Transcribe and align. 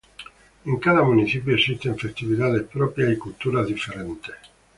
En 0.65 0.77
cada 0.79 1.03
municipio 1.03 1.53
existen 1.53 1.95
festividades 1.95 2.63
propias 2.63 3.11
y 3.13 3.17
culturas 3.19 3.67
diferentes. 3.67 4.33